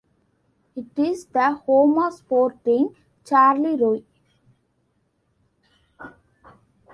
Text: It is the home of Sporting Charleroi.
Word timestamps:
It 0.75 0.87
is 0.97 1.25
the 1.27 1.51
home 1.51 1.99
of 1.99 2.15
Sporting 2.15 2.95
Charleroi. 3.23 4.03